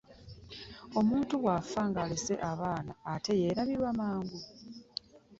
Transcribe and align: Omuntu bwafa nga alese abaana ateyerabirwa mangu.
Omuntu 0.99 1.33
bwafa 1.41 1.81
nga 1.89 1.99
alese 2.05 2.33
abaana 2.51 2.93
ateyerabirwa 3.13 3.89
mangu. 3.99 4.39